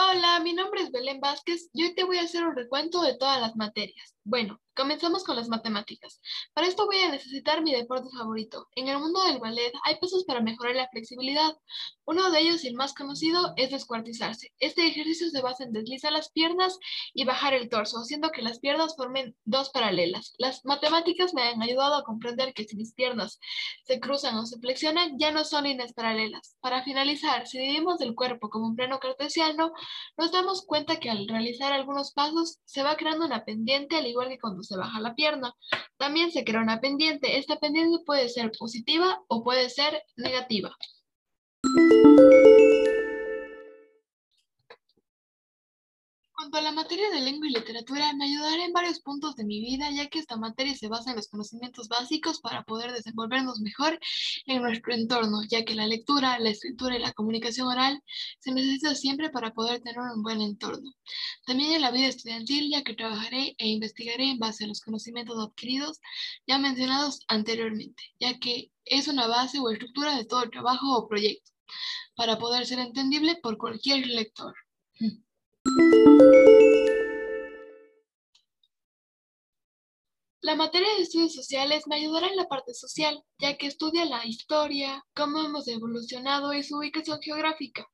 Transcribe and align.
Hola, 0.00 0.38
mi 0.38 0.52
nombre 0.52 0.82
es 0.82 0.92
Belén 0.92 1.18
Vázquez 1.18 1.70
y 1.72 1.82
hoy 1.82 1.92
te 1.92 2.04
voy 2.04 2.18
a 2.18 2.22
hacer 2.22 2.46
un 2.46 2.54
recuento 2.54 3.02
de 3.02 3.16
todas 3.18 3.40
las 3.40 3.56
materias. 3.56 4.14
Bueno, 4.22 4.60
comenzamos 4.76 5.24
con 5.24 5.34
las 5.34 5.48
matemáticas. 5.48 6.20
Para 6.52 6.68
esto 6.68 6.86
voy 6.86 6.98
a 6.98 7.10
necesitar 7.10 7.62
mi 7.62 7.72
deporte 7.72 8.08
favorito. 8.16 8.68
En 8.76 8.86
el 8.86 8.98
mundo 8.98 9.22
del 9.24 9.40
ballet 9.40 9.72
hay 9.84 9.96
pasos 9.96 10.24
para 10.24 10.42
mejorar 10.42 10.76
la 10.76 10.88
flexibilidad. 10.88 11.56
Uno 12.04 12.30
de 12.30 12.40
ellos 12.40 12.62
y 12.62 12.68
el 12.68 12.74
más 12.74 12.94
conocido 12.94 13.54
es 13.56 13.70
descuartizarse. 13.70 14.52
Este 14.60 14.86
ejercicio 14.86 15.30
se 15.30 15.40
basa 15.40 15.64
en 15.64 15.72
deslizar 15.72 16.12
las 16.12 16.30
piernas 16.30 16.78
y 17.12 17.24
bajar 17.24 17.54
el 17.54 17.68
torso, 17.70 17.98
haciendo 17.98 18.30
que 18.30 18.42
las 18.42 18.60
piernas 18.60 18.94
formen 18.96 19.34
dos 19.44 19.70
paralelas. 19.70 20.34
Las 20.38 20.64
matemáticas 20.64 21.34
me 21.34 21.42
han 21.42 21.62
ayudado 21.62 21.96
a 21.96 22.04
comprender 22.04 22.52
que 22.54 22.64
si 22.64 22.76
mis 22.76 22.92
piernas 22.92 23.40
se 23.84 23.98
cruzan 23.98 24.36
o 24.36 24.46
se 24.46 24.60
flexionan, 24.60 25.18
ya 25.18 25.32
no 25.32 25.42
son 25.44 25.64
líneas 25.64 25.94
paralelas. 25.94 26.56
Para 26.60 26.84
finalizar, 26.84 27.48
si 27.48 27.58
dividimos 27.58 28.00
el 28.02 28.14
cuerpo 28.14 28.50
como 28.50 28.66
un 28.66 28.76
plano 28.76 29.00
cartesiano, 29.00 29.72
nos 30.16 30.32
damos 30.32 30.64
cuenta 30.64 31.00
que 31.00 31.10
al 31.10 31.28
realizar 31.28 31.72
algunos 31.72 32.12
pasos 32.12 32.58
se 32.64 32.82
va 32.82 32.96
creando 32.96 33.26
una 33.26 33.44
pendiente 33.44 33.96
al 33.96 34.06
igual 34.06 34.28
que 34.28 34.38
cuando 34.38 34.62
se 34.62 34.76
baja 34.76 35.00
la 35.00 35.14
pierna. 35.14 35.54
También 35.96 36.30
se 36.32 36.44
crea 36.44 36.60
una 36.60 36.80
pendiente. 36.80 37.38
Esta 37.38 37.58
pendiente 37.58 37.98
puede 38.04 38.28
ser 38.28 38.52
positiva 38.58 39.22
o 39.28 39.42
puede 39.42 39.70
ser 39.70 40.02
negativa. 40.16 40.76
Cuanto 46.50 46.66
a 46.66 46.72
la 46.72 46.72
materia 46.72 47.10
de 47.10 47.20
lengua 47.20 47.46
y 47.46 47.50
literatura, 47.50 48.14
me 48.14 48.24
ayudará 48.24 48.64
en 48.64 48.72
varios 48.72 49.00
puntos 49.00 49.36
de 49.36 49.44
mi 49.44 49.60
vida, 49.60 49.90
ya 49.90 50.08
que 50.08 50.18
esta 50.18 50.38
materia 50.38 50.74
se 50.74 50.88
basa 50.88 51.10
en 51.10 51.16
los 51.16 51.28
conocimientos 51.28 51.88
básicos 51.88 52.40
para 52.40 52.62
poder 52.62 52.90
desenvolvernos 52.92 53.60
mejor 53.60 53.98
en 54.46 54.62
nuestro 54.62 54.94
entorno, 54.94 55.42
ya 55.46 55.66
que 55.66 55.74
la 55.74 55.86
lectura, 55.86 56.38
la 56.38 56.48
escritura 56.48 56.96
y 56.96 57.00
la 57.00 57.12
comunicación 57.12 57.66
oral 57.68 58.02
se 58.38 58.52
necesita 58.52 58.94
siempre 58.94 59.28
para 59.28 59.52
poder 59.52 59.82
tener 59.82 59.98
un 59.98 60.22
buen 60.22 60.40
entorno. 60.40 60.90
También 61.44 61.72
en 61.72 61.82
la 61.82 61.90
vida 61.90 62.06
estudiantil, 62.06 62.70
ya 62.70 62.82
que 62.82 62.94
trabajaré 62.94 63.54
e 63.58 63.68
investigaré 63.68 64.30
en 64.30 64.38
base 64.38 64.64
a 64.64 64.68
los 64.68 64.80
conocimientos 64.80 65.36
adquiridos 65.38 66.00
ya 66.46 66.56
mencionados 66.56 67.20
anteriormente, 67.28 68.02
ya 68.18 68.38
que 68.38 68.70
es 68.86 69.06
una 69.06 69.26
base 69.26 69.58
o 69.58 69.68
estructura 69.68 70.16
de 70.16 70.24
todo 70.24 70.48
trabajo 70.48 70.96
o 70.96 71.08
proyecto, 71.08 71.50
para 72.16 72.38
poder 72.38 72.64
ser 72.64 72.78
entendible 72.78 73.36
por 73.36 73.58
cualquier 73.58 74.06
lector. 74.06 74.54
La 80.48 80.54
materia 80.54 80.88
de 80.94 81.02
estudios 81.02 81.34
sociales 81.34 81.86
me 81.86 81.96
ayudará 81.96 82.28
en 82.28 82.36
la 82.36 82.48
parte 82.48 82.72
social, 82.72 83.22
ya 83.38 83.58
que 83.58 83.66
estudia 83.66 84.06
la 84.06 84.24
historia, 84.24 85.04
cómo 85.14 85.40
hemos 85.40 85.68
evolucionado 85.68 86.54
y 86.54 86.62
su 86.62 86.78
ubicación 86.78 87.20
geográfica. 87.20 87.86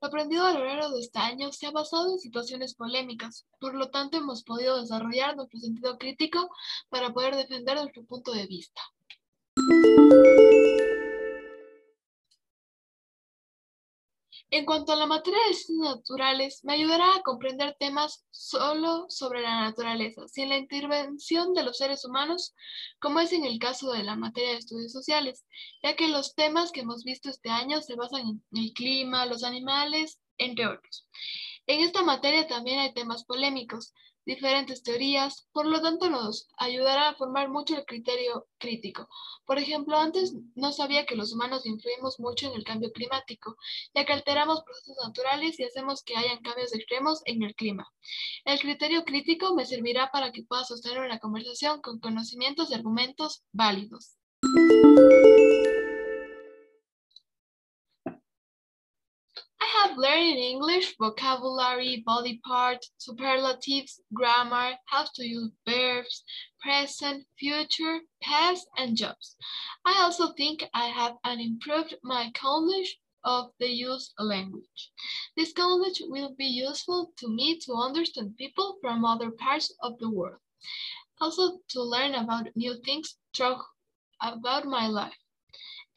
Lo 0.00 0.08
aprendido 0.08 0.46
a 0.46 0.54
lo 0.54 0.64
largo 0.64 0.94
de 0.94 1.00
este 1.00 1.18
año 1.18 1.52
se 1.52 1.66
ha 1.66 1.70
basado 1.70 2.10
en 2.10 2.18
situaciones 2.18 2.74
polémicas, 2.74 3.46
por 3.60 3.74
lo 3.74 3.90
tanto 3.90 4.16
hemos 4.16 4.42
podido 4.42 4.80
desarrollar 4.80 5.36
nuestro 5.36 5.60
sentido 5.60 5.98
crítico 5.98 6.48
para 6.88 7.12
poder 7.12 7.36
defender 7.36 7.76
nuestro 7.76 8.02
punto 8.06 8.32
de 8.32 8.46
vista. 8.46 8.80
En 14.50 14.64
cuanto 14.64 14.92
a 14.92 14.96
la 14.96 15.06
materia 15.06 15.38
de 15.48 15.54
ciencias 15.54 15.96
naturales, 15.96 16.64
me 16.64 16.74
ayudará 16.74 17.14
a 17.14 17.22
comprender 17.22 17.76
temas 17.78 18.24
solo 18.30 19.06
sobre 19.08 19.42
la 19.42 19.60
naturaleza, 19.62 20.26
sin 20.28 20.48
la 20.48 20.56
intervención 20.56 21.52
de 21.54 21.64
los 21.64 21.78
seres 21.78 22.04
humanos, 22.04 22.54
como 22.98 23.20
es 23.20 23.32
en 23.32 23.44
el 23.44 23.58
caso 23.58 23.92
de 23.92 24.02
la 24.02 24.16
materia 24.16 24.50
de 24.50 24.58
estudios 24.58 24.92
sociales, 24.92 25.44
ya 25.82 25.96
que 25.96 26.08
los 26.08 26.34
temas 26.34 26.72
que 26.72 26.80
hemos 26.80 27.04
visto 27.04 27.28
este 27.28 27.50
año 27.50 27.80
se 27.82 27.94
basan 27.94 28.20
en 28.20 28.42
el 28.52 28.72
clima, 28.72 29.26
los 29.26 29.44
animales, 29.44 30.18
entre 30.38 30.66
otros. 30.66 31.06
En 31.68 31.80
esta 31.80 32.02
materia 32.02 32.46
también 32.46 32.78
hay 32.78 32.94
temas 32.94 33.24
polémicos, 33.24 33.92
diferentes 34.24 34.82
teorías, 34.82 35.48
por 35.52 35.66
lo 35.66 35.82
tanto 35.82 36.08
nos 36.08 36.48
ayudará 36.56 37.10
a 37.10 37.14
formar 37.14 37.50
mucho 37.50 37.76
el 37.76 37.84
criterio 37.84 38.46
crítico. 38.56 39.06
Por 39.44 39.58
ejemplo, 39.58 39.98
antes 39.98 40.34
no 40.54 40.72
sabía 40.72 41.04
que 41.04 41.14
los 41.14 41.34
humanos 41.34 41.66
influimos 41.66 42.18
mucho 42.20 42.46
en 42.46 42.54
el 42.54 42.64
cambio 42.64 42.90
climático, 42.90 43.54
ya 43.94 44.06
que 44.06 44.14
alteramos 44.14 44.62
procesos 44.62 44.96
naturales 45.04 45.60
y 45.60 45.64
hacemos 45.64 46.02
que 46.02 46.16
hayan 46.16 46.40
cambios 46.40 46.74
extremos 46.74 47.20
en 47.26 47.42
el 47.42 47.54
clima. 47.54 47.86
El 48.46 48.58
criterio 48.60 49.04
crítico 49.04 49.54
me 49.54 49.66
servirá 49.66 50.10
para 50.10 50.32
que 50.32 50.44
pueda 50.44 50.64
sostener 50.64 51.00
una 51.00 51.18
conversación 51.18 51.82
con 51.82 52.00
conocimientos 52.00 52.70
y 52.70 52.74
argumentos 52.74 53.42
válidos. 53.52 54.16
Learned 59.98 60.38
English, 60.38 60.96
vocabulary, 60.96 62.04
body 62.06 62.40
parts, 62.46 62.92
superlatives, 62.98 64.00
grammar, 64.14 64.78
how 64.86 65.04
to 65.14 65.26
use 65.26 65.50
verbs, 65.66 66.22
present, 66.60 67.26
future, 67.36 67.98
past, 68.22 68.68
and 68.76 68.96
jobs. 68.96 69.36
I 69.84 70.00
also 70.00 70.32
think 70.34 70.64
I 70.72 70.86
have 70.86 71.16
improved 71.24 71.96
my 72.04 72.30
knowledge 72.40 73.00
of 73.24 73.50
the 73.58 73.68
use 73.68 74.14
language. 74.20 74.92
This 75.36 75.52
knowledge 75.56 76.00
will 76.06 76.32
be 76.38 76.46
useful 76.46 77.12
to 77.16 77.28
me 77.28 77.58
to 77.66 77.72
understand 77.74 78.36
people 78.36 78.78
from 78.80 79.04
other 79.04 79.32
parts 79.32 79.74
of 79.82 79.98
the 79.98 80.08
world. 80.08 80.38
Also 81.20 81.58
to 81.70 81.82
learn 81.82 82.14
about 82.14 82.54
new 82.54 82.80
things 82.84 83.16
through 83.34 83.56
about 84.20 84.64
my 84.64 84.86
life. 84.86 85.18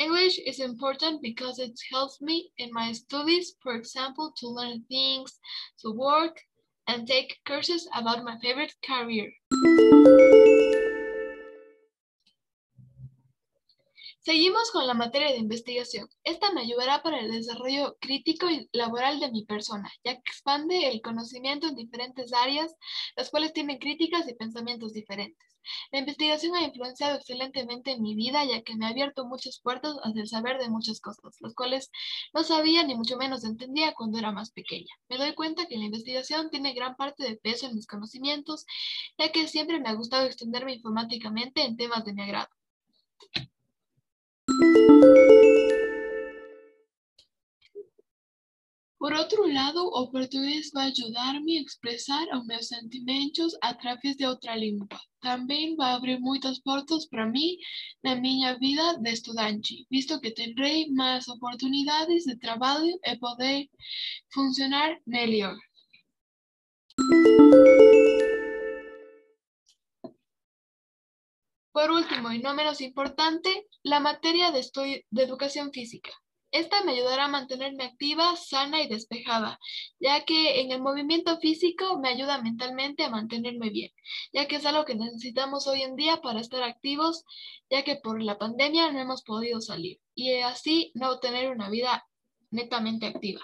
English 0.02 0.40
is 0.48 0.60
important 0.60 1.22
because 1.22 1.60
it 1.60 1.80
helps 1.92 2.22
me 2.22 2.52
in 2.58 2.74
my 2.74 2.92
studies, 2.92 3.56
for 3.62 3.76
example, 3.76 4.34
to 4.38 4.48
learn 4.48 4.84
things, 4.90 5.40
to 5.82 5.92
work, 5.92 6.42
and 6.88 7.08
take 7.08 7.38
courses 7.46 7.88
about 7.94 8.24
my 8.24 8.36
favorite 8.42 8.74
career. 8.82 9.30
Seguimos 14.26 14.72
con 14.72 14.88
la 14.88 14.96
materia 14.96 15.30
de 15.30 15.38
investigación. 15.38 16.08
Esta 16.24 16.52
me 16.52 16.62
ayudará 16.62 17.04
para 17.04 17.20
el 17.20 17.32
desarrollo 17.32 17.98
crítico 18.00 18.50
y 18.50 18.70
laboral 18.72 19.20
de 19.20 19.32
mi 19.32 19.46
persona, 19.46 19.92
ya 20.04 20.14
que 20.14 20.22
expande 20.26 20.90
el 20.90 21.02
conocimiento 21.02 21.68
en 21.68 21.76
diferentes 21.76 22.34
áreas, 22.34 22.76
las 23.16 23.30
cuales 23.30 23.54
tienen 23.54 23.78
críticas 23.78 24.28
y 24.28 24.34
pensamientos 24.34 24.94
diferentes. 24.94 25.51
La 25.92 26.00
investigación 26.00 26.56
ha 26.56 26.64
influenciado 26.64 27.18
excelentemente 27.18 27.92
en 27.92 28.02
mi 28.02 28.16
vida, 28.16 28.44
ya 28.46 28.62
que 28.62 28.76
me 28.76 28.86
ha 28.86 28.90
abierto 28.90 29.26
muchas 29.26 29.60
puertas 29.60 29.96
hacia 30.04 30.22
el 30.22 30.28
saber 30.28 30.58
de 30.58 30.70
muchas 30.70 31.00
cosas, 31.00 31.36
las 31.40 31.54
cuales 31.54 31.92
no 32.34 32.44
sabía 32.44 32.84
ni 32.84 32.96
mucho 32.96 33.18
menos 33.18 33.44
entendía 33.44 33.94
cuando 33.94 34.18
era 34.18 34.32
más 34.32 34.52
pequeña. 34.52 34.94
Me 35.10 35.18
doy 35.18 35.34
cuenta 35.34 35.68
que 35.68 35.78
la 35.78 35.86
investigación 35.86 36.50
tiene 36.50 36.74
gran 36.74 36.96
parte 36.96 37.24
de 37.24 37.36
peso 37.36 37.68
en 37.68 37.76
mis 37.76 37.88
conocimientos, 37.88 38.66
ya 39.18 39.32
que 39.32 39.48
siempre 39.48 39.80
me 39.80 39.90
ha 39.90 39.94
gustado 39.94 40.26
extenderme 40.26 40.74
informáticamente 40.74 41.64
en 41.64 41.78
temas 41.78 42.06
de 42.06 42.14
mi 42.14 42.22
agrado. 42.24 42.50
Por 49.02 49.14
outro 49.14 49.52
lado, 49.52 49.82
o 50.00 50.12
português 50.12 50.70
vai 50.72 50.92
ajudar-me 50.92 51.58
a 51.58 51.62
expressar 51.64 52.24
os 52.38 52.46
meus 52.46 52.68
sentimentos 52.68 53.52
através 53.60 54.16
de 54.16 54.28
outra 54.28 54.56
língua. 54.56 54.88
Também 55.20 55.76
vai 55.76 55.94
abrir 55.94 56.20
muitas 56.20 56.60
portas 56.60 57.08
para 57.08 57.26
mim 57.26 57.58
na 58.04 58.14
minha 58.16 58.60
vida 58.60 59.00
de 59.00 59.12
estudante, 59.12 59.88
visto 59.90 60.22
que 60.22 60.30
terei 60.30 60.88
mais 60.92 61.28
oportunidades 61.28 62.26
de 62.26 62.38
trabalho 62.38 62.94
e 63.04 63.18
poder 63.18 63.68
funcionar 64.32 64.96
melhor. 65.08 65.58
Por 71.74 71.90
último, 71.90 72.32
y 72.32 72.40
no 72.40 72.54
menos 72.54 72.80
importante, 72.82 73.66
la 73.84 74.00
materia 74.00 74.52
de, 74.52 74.62
de 75.10 75.24
educación 75.24 75.72
física. 75.74 76.12
Esta 76.52 76.84
me 76.84 76.92
ayudará 76.92 77.26
a 77.26 77.30
mantenerme 77.30 77.86
activa, 77.86 78.36
sana 78.36 78.82
y 78.82 78.90
despejada, 78.90 79.58
ya 80.02 80.26
que 80.26 80.60
en 80.60 80.72
el 80.72 80.82
movimiento 80.82 81.40
físico 81.40 81.98
me 82.00 82.10
ayuda 82.10 82.42
mentalmente 82.42 83.04
a 83.04 83.10
mantenerme 83.10 83.70
bien, 83.70 83.90
ya 84.34 84.48
que 84.48 84.58
es 84.58 84.66
algo 84.66 84.84
que 84.84 84.96
necesitamos 84.96 85.66
hoy 85.68 85.82
en 85.82 85.96
día 85.96 86.18
para 86.18 86.42
estar 86.42 86.62
activos, 86.64 87.24
ya 87.70 87.84
que 87.84 87.96
por 87.96 88.22
la 88.22 88.38
pandemia 88.38 88.92
no 88.92 89.00
hemos 89.00 89.24
podido 89.24 89.62
salir 89.62 90.00
y 90.14 90.34
así 90.42 90.92
no 90.94 91.20
tener 91.20 91.52
una 91.52 91.70
vida 91.70 92.06
netamente 92.50 93.06
activa. 93.06 93.42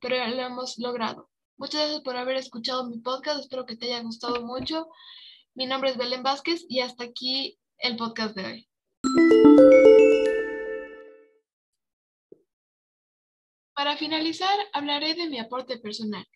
Pero 0.00 0.24
lo 0.28 0.42
hemos 0.42 0.78
logrado. 0.78 1.28
Muchas 1.56 1.80
gracias 1.80 2.02
por 2.02 2.16
haber 2.16 2.36
escuchado 2.36 2.88
mi 2.88 2.98
podcast, 3.00 3.40
espero 3.40 3.66
que 3.66 3.76
te 3.76 3.86
haya 3.86 4.02
gustado 4.02 4.46
mucho. 4.46 4.86
Mi 5.54 5.66
nombre 5.66 5.90
es 5.90 5.96
Belén 5.96 6.22
Vázquez 6.22 6.64
y 6.68 6.78
hasta 6.78 7.02
aquí 7.02 7.58
el 7.78 7.96
podcast 7.96 8.36
de 8.36 8.44
hoy. 8.44 8.68
Para 13.76 13.98
finalizar, 13.98 14.58
hablaré 14.72 15.12
de 15.12 15.28
mi 15.28 15.38
aporte 15.38 15.76
personal. 15.76 16.26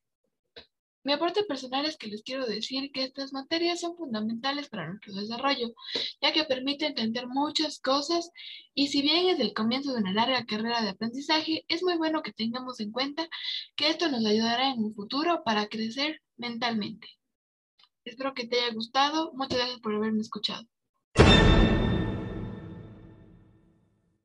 Mi 1.05 1.15
aporte 1.15 1.43
personal 1.45 1.87
es 1.87 1.97
que 1.97 2.09
les 2.09 2.23
quiero 2.23 2.45
decir 2.45 2.93
que 2.93 3.03
estas 3.03 3.33
materias 3.33 3.81
son 3.81 3.97
fundamentales 3.97 4.69
para 4.69 4.91
nuestro 4.91 5.15
desarrollo, 5.15 5.73
ya 6.21 6.35
que 6.35 6.45
permite 6.45 6.85
entender 6.85 7.27
muchas 7.29 7.81
cosas 7.81 8.31
y 8.75 8.89
si 8.89 9.01
bien 9.01 9.31
es 9.31 9.41
el 9.41 9.55
comienzo 9.55 9.95
de 9.95 10.01
una 10.01 10.13
larga 10.13 10.45
carrera 10.45 10.83
de 10.83 10.91
aprendizaje, 10.91 11.65
es 11.69 11.83
muy 11.83 11.97
bueno 11.97 12.21
que 12.21 12.35
tengamos 12.35 12.79
en 12.81 12.93
cuenta 12.93 13.27
que 13.75 13.89
esto 13.89 14.11
nos 14.11 14.27
ayudará 14.27 14.73
en 14.73 14.85
un 14.85 14.95
futuro 14.95 15.43
para 15.43 15.69
crecer 15.69 16.21
mentalmente. 16.37 17.09
Espero 18.05 18.35
que 18.35 18.47
te 18.47 18.61
haya 18.61 18.75
gustado. 18.75 19.33
Muchas 19.33 19.61
gracias 19.61 19.81
por 19.81 19.95
haberme 19.95 20.21
escuchado. 20.21 20.67